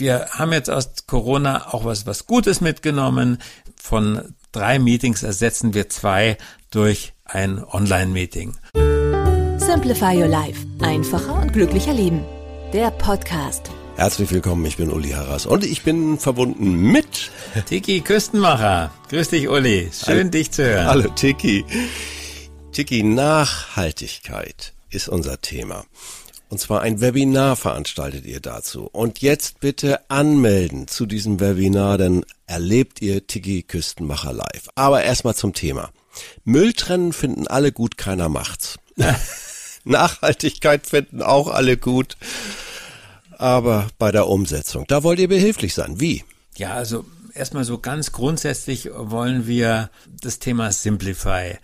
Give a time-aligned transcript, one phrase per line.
[0.00, 3.36] Wir haben jetzt aus Corona auch was, was Gutes mitgenommen.
[3.76, 6.38] Von drei Meetings ersetzen wir zwei
[6.70, 8.56] durch ein Online-Meeting.
[9.58, 10.66] Simplify Your Life.
[10.80, 12.24] Einfacher und glücklicher Leben.
[12.72, 13.70] Der Podcast.
[13.96, 17.30] Herzlich willkommen, ich bin Uli Harras und ich bin verbunden mit
[17.66, 18.90] Tiki Küstenmacher.
[19.10, 19.90] Grüß dich, Uli.
[19.92, 20.30] Schön, Hallo.
[20.30, 20.86] dich zu hören.
[20.86, 21.66] Hallo, Tiki.
[22.72, 25.84] Tiki, Nachhaltigkeit ist unser Thema.
[26.50, 28.88] Und zwar ein Webinar veranstaltet ihr dazu.
[28.90, 34.68] Und jetzt bitte anmelden zu diesem Webinar, denn erlebt ihr Tiki Küstenmacher live.
[34.74, 35.90] Aber erstmal zum Thema.
[36.42, 38.80] Müll trennen finden alle gut, keiner macht's.
[39.84, 42.16] Nachhaltigkeit finden auch alle gut.
[43.38, 46.00] Aber bei der Umsetzung, da wollt ihr behilflich sein.
[46.00, 46.24] Wie?
[46.56, 49.88] Ja, also erstmal so ganz grundsätzlich wollen wir
[50.20, 51.58] das Thema Simplify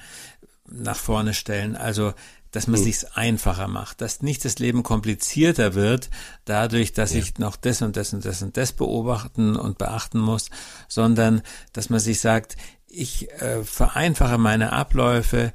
[0.70, 1.74] nach vorne stellen.
[1.74, 2.14] Also
[2.56, 2.84] dass man hm.
[2.84, 6.08] sich's einfacher macht, dass nicht das Leben komplizierter wird,
[6.46, 7.18] dadurch, dass ja.
[7.18, 10.48] ich noch das und das und das und das beobachten und beachten muss,
[10.88, 11.42] sondern
[11.74, 15.52] dass man sich sagt, ich äh, vereinfache meine Abläufe,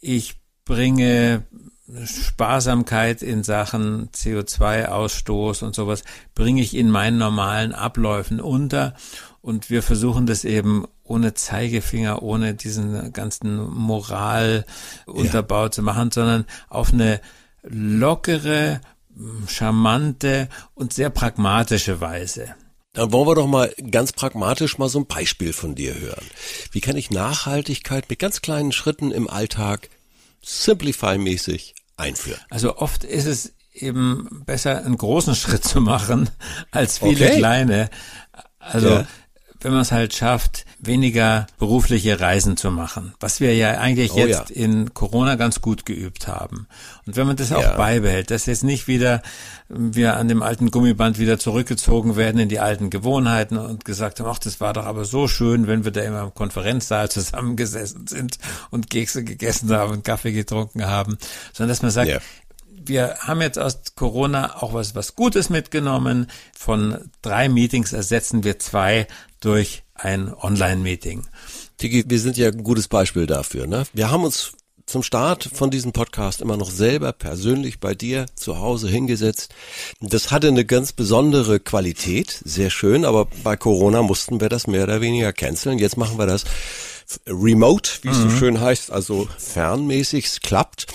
[0.00, 1.44] ich bringe
[2.06, 6.02] Sparsamkeit in Sachen CO2-Ausstoß und sowas
[6.34, 8.94] bringe ich in meinen normalen Abläufen unter
[9.40, 15.70] und wir versuchen das eben ohne Zeigefinger, ohne diesen ganzen Moralunterbau ja.
[15.70, 17.20] zu machen, sondern auf eine
[17.62, 18.80] lockere,
[19.46, 22.54] charmante und sehr pragmatische Weise.
[22.92, 26.24] Dann wollen wir doch mal ganz pragmatisch mal so ein Beispiel von dir hören.
[26.72, 29.88] Wie kann ich Nachhaltigkeit mit ganz kleinen Schritten im Alltag
[30.44, 32.40] Simplify-mäßig einführen?
[32.50, 36.30] Also oft ist es eben besser, einen großen Schritt zu machen
[36.70, 37.38] als viele okay.
[37.38, 37.90] kleine.
[38.58, 39.06] Also ja
[39.60, 44.18] wenn man es halt schafft, weniger berufliche Reisen zu machen, was wir ja eigentlich oh,
[44.18, 44.56] jetzt ja.
[44.56, 46.68] in Corona ganz gut geübt haben.
[47.06, 47.76] Und wenn man das auch ja.
[47.76, 49.22] beibehält, dass jetzt nicht wieder
[49.68, 54.28] wir an dem alten Gummiband wieder zurückgezogen werden in die alten Gewohnheiten und gesagt haben,
[54.28, 58.38] ach, das war doch aber so schön, wenn wir da immer im Konferenzsaal zusammengesessen sind
[58.70, 61.18] und Kekse gegessen haben und Kaffee getrunken haben,
[61.52, 62.20] sondern dass man sagt, ja
[62.88, 66.26] wir haben jetzt aus Corona auch was, was Gutes mitgenommen.
[66.56, 69.06] Von drei Meetings ersetzen wir zwei
[69.40, 71.26] durch ein Online-Meeting.
[71.76, 73.66] Tiki, wir sind ja ein gutes Beispiel dafür.
[73.66, 73.84] Ne?
[73.92, 74.52] Wir haben uns
[74.86, 79.54] zum Start von diesem Podcast immer noch selber persönlich bei dir zu Hause hingesetzt.
[80.00, 84.84] Das hatte eine ganz besondere Qualität, sehr schön, aber bei Corona mussten wir das mehr
[84.84, 85.78] oder weniger canceln.
[85.78, 86.44] Jetzt machen wir das
[87.26, 88.30] remote, wie es mhm.
[88.30, 90.86] so schön heißt, also fernmäßig, es klappt.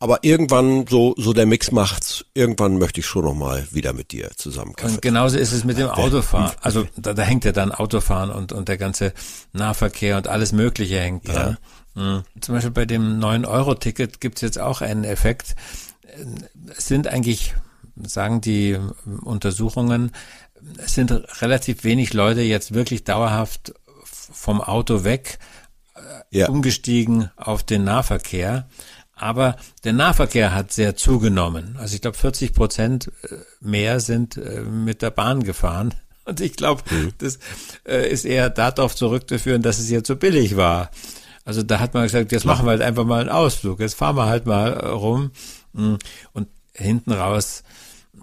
[0.00, 2.24] Aber irgendwann so so der Mix macht's.
[2.34, 4.94] Irgendwann möchte ich schon noch mal wieder mit dir zusammen Kaffee.
[4.94, 6.54] Und genauso ist es mit dem Autofahren.
[6.60, 9.12] Also da, da hängt ja dann Autofahren und und der ganze
[9.52, 11.56] Nahverkehr und alles Mögliche hängt dran.
[11.96, 12.02] Ja.
[12.02, 12.22] Mhm.
[12.40, 15.56] Zum Beispiel bei dem 9-Euro-Ticket gibt's jetzt auch einen Effekt.
[16.76, 17.54] Es sind eigentlich,
[18.00, 18.78] sagen die
[19.24, 20.12] Untersuchungen,
[20.78, 21.10] es sind
[21.42, 25.38] relativ wenig Leute jetzt wirklich dauerhaft vom Auto weg
[26.30, 26.48] ja.
[26.48, 28.68] umgestiegen auf den Nahverkehr.
[29.18, 31.76] Aber der Nahverkehr hat sehr zugenommen.
[31.78, 35.94] Also ich glaube, 40 Prozent äh, mehr sind äh, mit der Bahn gefahren.
[36.24, 37.12] Und ich glaube, mhm.
[37.18, 37.38] das
[37.86, 40.90] äh, ist eher darauf zurückzuführen, dass es jetzt so billig war.
[41.44, 44.16] Also da hat man gesagt, jetzt machen wir halt einfach mal einen Ausflug, jetzt fahren
[44.16, 45.30] wir halt mal rum.
[45.72, 45.98] Mhm.
[46.32, 47.62] Und hinten raus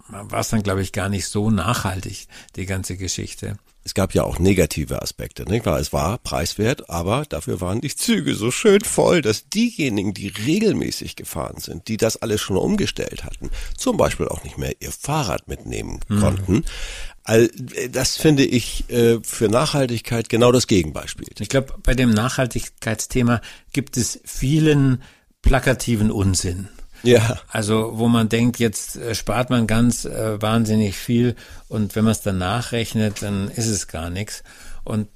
[0.08, 4.24] war es dann, glaube ich, gar nicht so nachhaltig, die ganze Geschichte es gab ja
[4.24, 5.80] auch negative Aspekte, nicht wahr?
[5.80, 11.16] Es war preiswert, aber dafür waren die Züge so schön voll, dass diejenigen, die regelmäßig
[11.16, 15.48] gefahren sind, die das alles schon umgestellt hatten, zum Beispiel auch nicht mehr ihr Fahrrad
[15.48, 16.20] mitnehmen mhm.
[16.20, 16.66] konnten.
[17.24, 17.48] All,
[17.92, 21.28] das finde ich äh, für Nachhaltigkeit genau das Gegenbeispiel.
[21.40, 23.40] Ich glaube, bei dem Nachhaltigkeitsthema
[23.72, 25.04] gibt es vielen
[25.44, 26.70] plakativen Unsinn.
[27.08, 27.40] Ja.
[27.50, 31.36] Also wo man denkt, jetzt äh, spart man ganz äh, wahnsinnig viel
[31.68, 34.44] und wenn man es dann nachrechnet, dann ist es gar nichts.
[34.86, 35.08] Und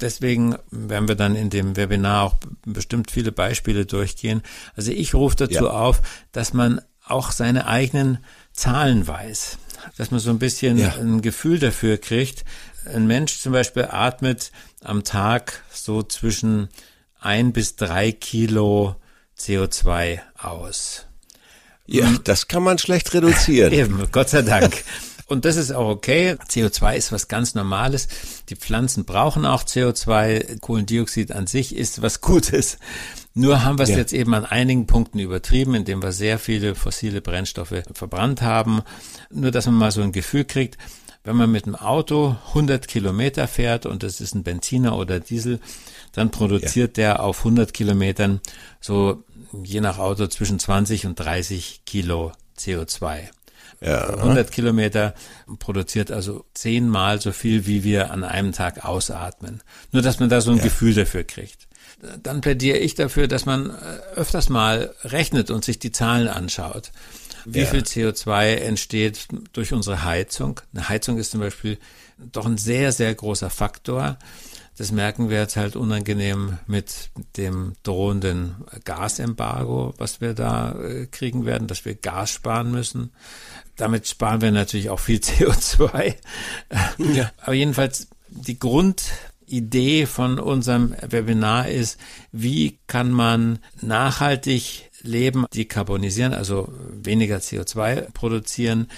[0.00, 2.34] deswegen werden wir dann in dem Webinar auch
[2.66, 4.42] bestimmt viele Beispiele durchgehen.
[4.74, 5.70] Also ich rufe dazu ja.
[5.70, 6.02] auf,
[6.32, 8.18] dass man auch seine eigenen
[8.52, 9.58] Zahlen weiß,
[9.96, 10.94] dass man so ein bisschen ja.
[10.96, 12.44] ein Gefühl dafür kriegt.
[12.86, 14.50] Ein Mensch zum Beispiel atmet
[14.82, 16.68] am Tag so zwischen
[17.20, 18.96] ein bis drei Kilo
[19.38, 21.06] CO2 aus.
[21.86, 23.72] Ja, das kann man schlecht reduzieren.
[23.74, 24.84] Eben, Gott sei Dank.
[25.26, 26.36] Und das ist auch okay.
[26.48, 28.08] CO2 ist was ganz Normales.
[28.50, 30.60] Die Pflanzen brauchen auch CO2.
[30.60, 32.78] Kohlendioxid an sich ist was Gutes.
[33.32, 33.96] Nur haben wir es ja.
[33.96, 38.82] jetzt eben an einigen Punkten übertrieben, indem wir sehr viele fossile Brennstoffe verbrannt haben.
[39.30, 40.78] Nur, dass man mal so ein Gefühl kriegt,
[41.24, 45.58] wenn man mit dem Auto 100 Kilometer fährt und das ist ein Benziner oder Diesel,
[46.12, 47.14] dann produziert ja.
[47.14, 48.40] der auf 100 Kilometern
[48.80, 49.24] so
[49.62, 53.22] je nach Auto zwischen 20 und 30 Kilo CO2.
[53.80, 54.08] Ja.
[54.08, 55.14] 100 Kilometer
[55.58, 59.62] produziert also zehnmal so viel, wie wir an einem Tag ausatmen.
[59.92, 60.64] Nur, dass man da so ein ja.
[60.64, 61.68] Gefühl dafür kriegt.
[62.22, 63.72] Dann plädiere ich dafür, dass man äh,
[64.16, 66.92] öfters mal rechnet und sich die Zahlen anschaut.
[67.44, 67.66] Wie ja.
[67.66, 70.60] viel CO2 entsteht durch unsere Heizung?
[70.72, 71.78] Eine Heizung ist zum Beispiel
[72.18, 74.18] doch ein sehr, sehr großer Faktor.
[74.76, 81.46] Das merken wir jetzt halt unangenehm mit dem drohenden Gasembargo, was wir da äh, kriegen
[81.46, 83.12] werden, dass wir Gas sparen müssen.
[83.76, 86.14] Damit sparen wir natürlich auch viel CO2.
[86.98, 87.30] Ja.
[87.42, 92.00] Aber jedenfalls die Grundidee von unserem Webinar ist,
[92.32, 98.88] wie kann man nachhaltig leben, dekarbonisieren, also weniger CO2 produzieren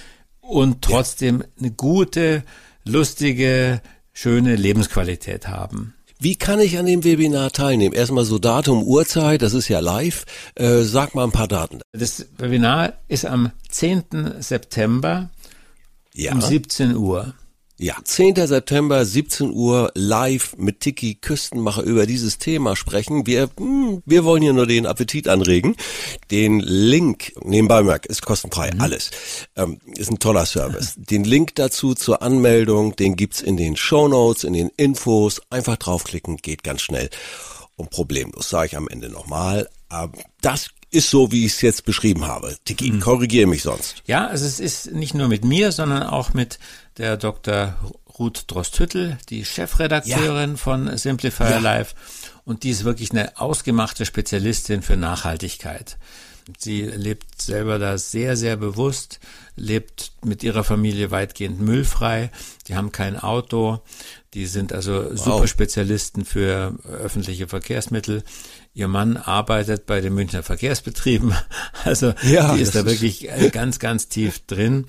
[0.40, 2.42] und trotzdem eine gute,
[2.84, 3.80] lustige,
[4.12, 5.94] schöne Lebensqualität haben.
[6.18, 7.94] Wie kann ich an dem Webinar teilnehmen?
[7.94, 10.24] Erstmal so Datum, Uhrzeit, das ist ja live.
[10.54, 11.80] Äh, sag mal ein paar Daten.
[11.92, 14.36] Das Webinar ist am 10.
[14.38, 15.28] September
[16.14, 16.32] ja.
[16.32, 17.34] um 17 Uhr.
[17.78, 18.46] Ja, 10.
[18.46, 23.26] September, 17 Uhr, live mit Tiki Küstenmacher über dieses Thema sprechen.
[23.26, 25.76] Wir, hm, wir wollen hier nur den Appetit anregen.
[26.30, 28.80] Den Link, nebenbei merk, ist kostenfrei, mhm.
[28.80, 29.10] alles.
[29.56, 30.94] Ähm, ist ein toller Service.
[30.96, 35.42] Den Link dazu zur Anmeldung, den gibt's in den Show Notes, in den Infos.
[35.50, 37.10] Einfach draufklicken, geht ganz schnell
[37.76, 39.68] und problemlos, sage ich am Ende nochmal.
[39.92, 42.56] Ähm, das ist so, wie ich es jetzt beschrieben habe.
[42.64, 43.00] Tiki, mhm.
[43.00, 44.02] korrigiere mich sonst.
[44.06, 46.58] Ja, also es ist nicht nur mit mir, sondern auch mit
[46.98, 47.76] der Dr.
[48.18, 50.56] Ruth Drosthüttel, die Chefredakteurin ja.
[50.56, 51.58] von Simplifier ja.
[51.58, 51.94] Life.
[52.44, 55.98] Und die ist wirklich eine ausgemachte Spezialistin für Nachhaltigkeit.
[56.58, 59.18] Sie lebt selber da sehr, sehr bewusst,
[59.56, 62.30] lebt mit ihrer Familie weitgehend müllfrei.
[62.68, 63.80] Die haben kein Auto.
[64.32, 65.18] Die sind also wow.
[65.18, 68.22] super Spezialisten für öffentliche Verkehrsmittel.
[68.76, 71.34] Ihr Mann arbeitet bei den Münchner Verkehrsbetrieben.
[71.84, 74.86] Also ja, die ist da wirklich ist ganz, ganz tief drin.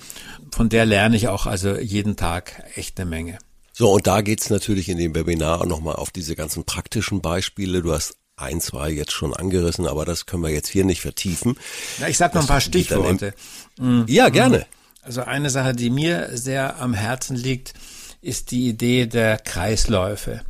[0.51, 3.37] Von der lerne ich auch also jeden Tag echt eine Menge.
[3.71, 7.83] So, und da geht's natürlich in dem Webinar nochmal auf diese ganzen praktischen Beispiele.
[7.83, 11.55] Du hast ein, zwei jetzt schon angerissen, aber das können wir jetzt hier nicht vertiefen.
[11.99, 13.35] Na, ich sag noch ein paar Stichworte.
[13.79, 14.05] Mhm.
[14.07, 14.65] Ja, gerne.
[15.03, 17.73] Also eine Sache, die mir sehr am Herzen liegt,
[18.21, 20.41] ist die Idee der Kreisläufe.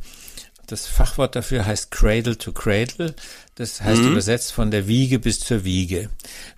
[0.68, 3.14] Das Fachwort dafür heißt Cradle to Cradle.
[3.54, 4.12] Das heißt mhm.
[4.12, 6.10] übersetzt von der Wiege bis zur Wiege.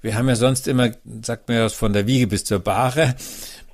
[0.02, 0.90] Wir haben ja sonst immer,
[1.22, 3.14] sagt man ja von der Wiege bis zur Bahre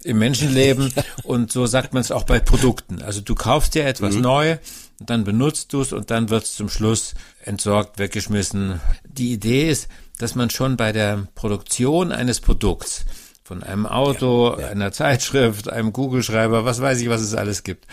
[0.05, 0.93] im Menschenleben
[1.25, 3.03] und so sagt man es auch bei Produkten.
[3.03, 4.21] Also du kaufst dir etwas mhm.
[4.21, 4.57] neu,
[5.01, 8.81] dann benutzt du es und dann wird es zum Schluss entsorgt, weggeschmissen.
[9.05, 9.89] Die Idee ist,
[10.19, 13.07] dass man schon bei der Produktion eines Produkts
[13.43, 14.69] von einem Auto, ja, ja.
[14.69, 17.87] einer Zeitschrift, einem Kugelschreiber, was weiß ich, was es alles gibt,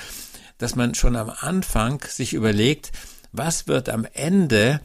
[0.63, 2.93] dass man schon am Anfang sich überlegt,
[3.33, 4.79] was wird am Ende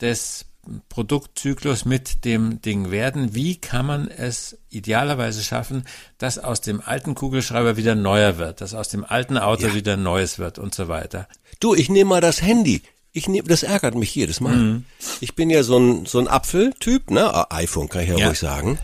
[0.00, 0.46] des
[0.88, 3.32] Produktzyklus mit dem Ding werden?
[3.32, 5.84] Wie kann man es idealerweise schaffen,
[6.18, 9.74] dass aus dem alten Kugelschreiber wieder neuer wird, dass aus dem alten Auto ja.
[9.74, 11.28] wieder neues wird und so weiter?
[11.60, 12.82] Du, ich nehme mal das Handy.
[13.12, 14.56] Ich nehme, das ärgert mich jedes Mal.
[14.56, 14.84] Mhm.
[15.20, 17.32] Ich bin ja so ein so ein Apfeltyp, ne?
[17.32, 18.26] Ah, iPhone kann ich ja, ja.
[18.26, 18.80] ruhig sagen.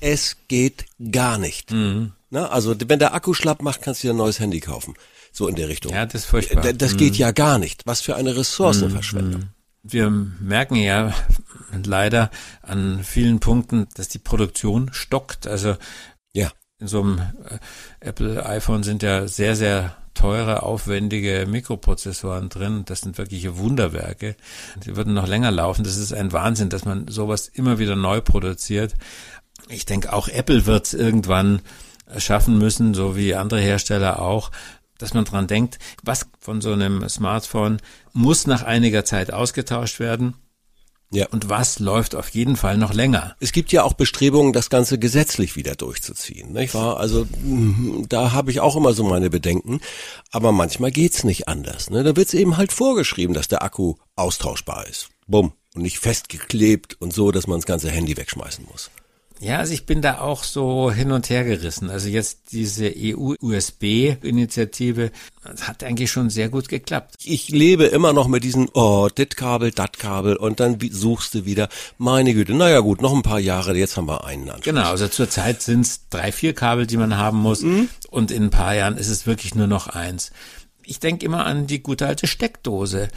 [0.00, 1.70] Es geht gar nicht.
[1.70, 2.14] Mhm.
[2.30, 2.50] Ne?
[2.50, 4.96] Also wenn der Akku schlapp macht, kannst du dir ein neues Handy kaufen
[5.34, 5.92] so in der Richtung.
[5.92, 6.72] Ja, das ist furchtbar.
[6.72, 6.96] Das mhm.
[6.96, 7.86] geht ja gar nicht.
[7.86, 9.40] Was für eine Ressourcenverschwendung.
[9.42, 9.48] Mhm.
[9.82, 11.12] Wir merken ja
[11.84, 12.30] leider
[12.62, 15.46] an vielen Punkten, dass die Produktion stockt.
[15.48, 15.76] Also
[16.32, 16.52] ja.
[16.78, 17.58] in so einem äh,
[18.00, 22.84] Apple iPhone sind ja sehr, sehr teure, aufwendige Mikroprozessoren drin.
[22.86, 24.36] Das sind wirkliche Wunderwerke.
[24.86, 25.82] Die würden noch länger laufen.
[25.82, 28.94] Das ist ein Wahnsinn, dass man sowas immer wieder neu produziert.
[29.68, 31.60] Ich denke, auch Apple wird es irgendwann
[32.18, 34.52] schaffen müssen, so wie andere Hersteller auch,
[34.98, 37.78] dass man dran denkt, was von so einem Smartphone
[38.12, 40.34] muss nach einiger Zeit ausgetauscht werden.
[41.14, 41.28] Ja.
[41.28, 43.36] Und was läuft auf jeden Fall noch länger?
[43.38, 46.98] Es gibt ja auch Bestrebungen, das Ganze gesetzlich wieder durchzuziehen, nicht wahr?
[46.98, 49.80] Also mm, da habe ich auch immer so meine Bedenken.
[50.32, 51.88] Aber manchmal geht's nicht anders.
[51.88, 52.02] Ne?
[52.02, 55.10] Da wird's eben halt vorgeschrieben, dass der Akku austauschbar ist.
[55.28, 55.52] Bumm.
[55.74, 58.90] Und nicht festgeklebt und so, dass man das ganze Handy wegschmeißen muss.
[59.40, 61.90] Ja, also ich bin da auch so hin und her gerissen.
[61.90, 65.10] Also jetzt diese EU-USB-Initiative
[65.60, 67.16] hat eigentlich schon sehr gut geklappt.
[67.24, 71.44] Ich lebe immer noch mit diesen, oh, dit Kabel, dat Kabel und dann suchst du
[71.44, 74.64] wieder, meine Güte, naja gut, noch ein paar Jahre, jetzt haben wir einen Anschluss.
[74.64, 77.88] Genau, also zurzeit sind es drei, vier Kabel, die man haben muss mhm.
[78.10, 80.30] und in ein paar Jahren ist es wirklich nur noch eins.
[80.84, 83.08] Ich denke immer an die gute alte Steckdose.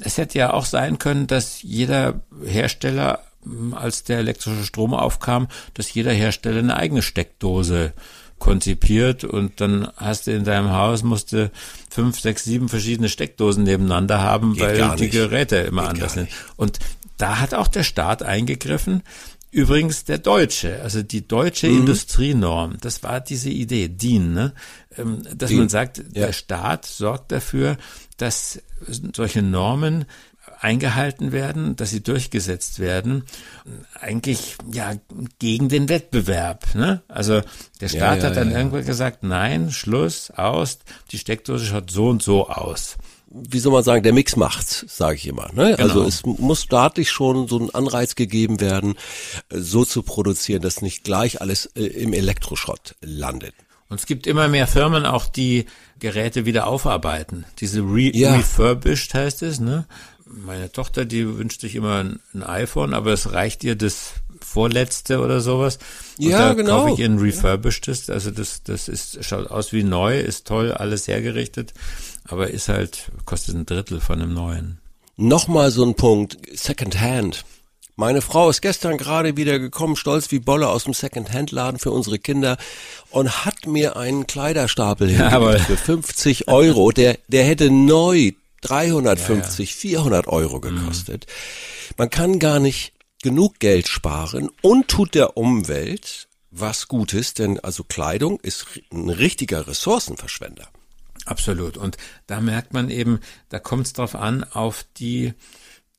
[0.00, 3.22] Es hätte ja auch sein können, dass jeder Hersteller
[3.72, 7.92] als der elektrische Strom aufkam, dass jeder Hersteller eine eigene Steckdose
[8.38, 11.50] konzipiert und dann hast du in deinem Haus musste
[11.88, 16.28] fünf, sechs, sieben verschiedene Steckdosen nebeneinander haben, Geht weil die Geräte immer Geht anders sind.
[16.56, 16.78] Und
[17.16, 19.02] da hat auch der Staat eingegriffen.
[19.50, 21.80] Übrigens der Deutsche, also die deutsche mhm.
[21.80, 24.52] Industrienorm, das war diese Idee, DIN, ne?
[24.98, 25.60] Ähm, dass DIN.
[25.60, 26.26] man sagt, ja.
[26.26, 27.76] der Staat sorgt dafür,
[28.16, 28.60] dass
[29.14, 30.06] solche Normen
[30.64, 33.24] eingehalten werden, dass sie durchgesetzt werden,
[34.00, 34.94] eigentlich ja
[35.38, 36.74] gegen den Wettbewerb.
[36.74, 37.02] Ne?
[37.06, 37.42] Also
[37.82, 40.78] der Staat ja, ja, hat dann ja, irgendwann gesagt, nein, Schluss, aus,
[41.12, 42.96] die Steckdose schaut so und so aus
[43.36, 45.50] wie soll man sagen, der Mix macht's, sage ich immer.
[45.52, 45.64] Ne?
[45.64, 45.82] Also genau.
[45.82, 48.94] Also es muss staatlich schon so ein Anreiz gegeben werden,
[49.50, 53.54] so zu produzieren, dass nicht gleich alles äh, im Elektroschrott landet.
[53.88, 55.66] Und es gibt immer mehr Firmen auch, die
[55.98, 57.44] Geräte wieder aufarbeiten.
[57.58, 58.34] Diese Re ja.
[58.34, 59.86] Refurbished heißt es, ne?
[60.36, 65.20] Meine Tochter, die wünscht sich immer ein, ein iPhone, aber es reicht ihr das vorletzte
[65.20, 65.78] oder sowas.
[66.18, 66.80] Und ja, da genau.
[66.80, 68.10] kaufe ich ihr ein refurbishedes.
[68.10, 71.74] Also das, das ist, schaut aus wie neu, ist toll, alles hergerichtet,
[72.24, 74.78] aber ist halt, kostet ein Drittel von einem neuen.
[75.16, 77.44] Nochmal so ein Punkt, Secondhand.
[77.96, 82.18] Meine Frau ist gestern gerade wieder gekommen, stolz wie Bolle aus dem Secondhand-Laden für unsere
[82.18, 82.56] Kinder
[83.10, 86.90] und hat mir einen Kleiderstapel ja, für 50 Euro.
[86.90, 88.32] Der, der hätte neu
[88.64, 89.98] 350, ja, ja.
[89.98, 91.26] 400 Euro gekostet.
[91.26, 91.94] Mhm.
[91.98, 92.92] Man kann gar nicht
[93.22, 99.66] genug Geld sparen und tut der Umwelt was Gutes, denn also Kleidung ist ein richtiger
[99.66, 100.68] Ressourcenverschwender.
[101.26, 101.76] Absolut.
[101.76, 105.32] Und da merkt man eben, da kommt es drauf an, auf die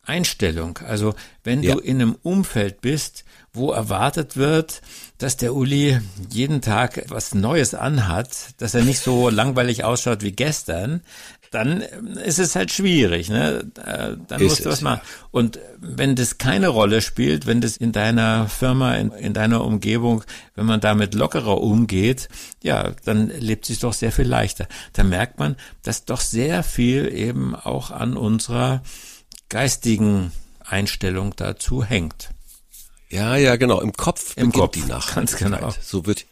[0.04, 0.78] Einstellung.
[0.80, 1.74] Also wenn ja.
[1.74, 4.82] du in einem Umfeld bist, wo erwartet wird,
[5.18, 10.34] dass der Uli jeden Tag was Neues anhat, dass er nicht so langweilig ausschaut wie
[10.34, 11.02] gestern,
[11.56, 13.66] dann ist es halt schwierig, ne?
[13.78, 15.00] Äh, dann ist musst du was machen.
[15.02, 15.28] Ja.
[15.32, 20.26] Und wenn das keine Rolle spielt, wenn das in deiner Firma, in, in, deiner Umgebung,
[20.56, 22.28] wenn man damit lockerer umgeht,
[22.62, 24.68] ja, dann lebt sich doch sehr viel leichter.
[24.92, 28.84] Da merkt man, dass doch sehr viel eben auch an unserer
[29.48, 32.32] geistigen Einstellung dazu hängt.
[33.10, 33.80] Ja, ja, genau.
[33.80, 35.16] Im Kopf Im beginnt Kopf, die Nacht.
[35.16, 35.74] Ganz genau.
[35.82, 36.26] So wird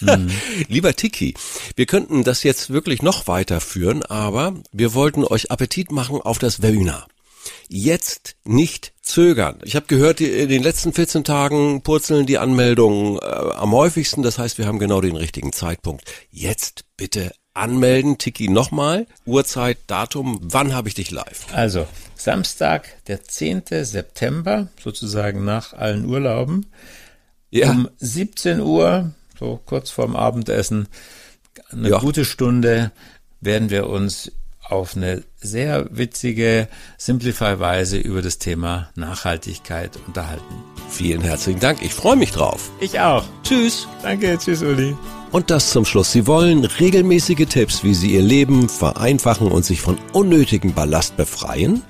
[0.00, 0.30] mhm.
[0.68, 1.34] Lieber Tiki,
[1.74, 6.62] wir könnten das jetzt wirklich noch weiterführen, aber wir wollten euch Appetit machen auf das
[6.62, 7.06] Webinar.
[7.68, 9.58] Jetzt nicht zögern.
[9.64, 14.22] Ich habe gehört, in den letzten 14 Tagen purzeln die Anmeldungen äh, am häufigsten.
[14.22, 16.04] Das heißt, wir haben genau den richtigen Zeitpunkt.
[16.30, 18.18] Jetzt bitte anmelden.
[18.18, 19.06] Tiki nochmal.
[19.24, 20.38] Uhrzeit, Datum.
[20.42, 21.46] Wann habe ich dich live?
[21.52, 23.62] Also, Samstag, der 10.
[23.82, 26.66] September, sozusagen nach allen Urlauben.
[27.50, 27.70] Ja.
[27.70, 30.88] Um 17 Uhr so kurz vorm Abendessen,
[31.70, 31.98] eine ja.
[31.98, 32.92] gute Stunde
[33.40, 34.32] werden wir uns
[34.68, 40.64] auf eine sehr witzige Simplify-Weise über das Thema Nachhaltigkeit unterhalten.
[40.90, 41.82] Vielen herzlichen Dank.
[41.82, 42.70] Ich freue mich drauf.
[42.80, 43.24] Ich auch.
[43.42, 43.86] Tschüss.
[44.02, 44.36] Danke.
[44.38, 44.96] Tschüss, Uli.
[45.36, 46.12] Und das zum Schluss.
[46.12, 51.82] Sie wollen regelmäßige Tipps, wie Sie Ihr Leben vereinfachen und sich von unnötigem Ballast befreien?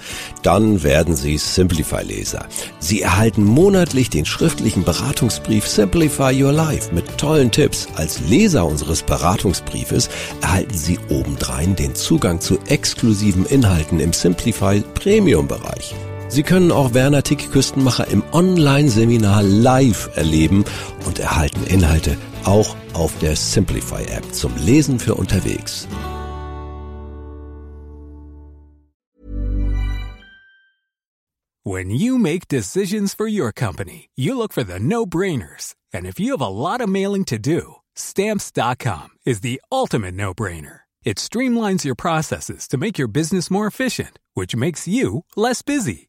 [0.43, 2.47] Dann werden Sie Simplify-Leser.
[2.81, 7.87] Sie erhalten monatlich den schriftlichen Beratungsbrief Simplify Your Life mit tollen Tipps.
[7.95, 10.11] Als Leser unseres Beratungsbriefes
[10.41, 15.95] erhalten Sie obendrein den Zugang zu exklusiven Inhalten im Simplify Premium-Bereich.
[16.27, 20.65] Sie können auch Werner Tick Küstenmacher im Online-Seminar live erleben
[21.07, 25.87] und erhalten Inhalte auch auf der Simplify App zum Lesen für unterwegs.
[31.65, 35.75] When you make decisions for your company, you look for the no-brainers.
[35.93, 40.83] And if you have a lot of mailing to do, stamps.com is the ultimate no-brainer.
[41.05, 46.09] It streamlines your processes to make your business more efficient, which makes you less busy.